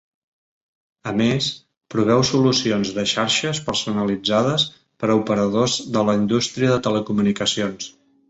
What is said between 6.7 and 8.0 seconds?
de telecomunicacions.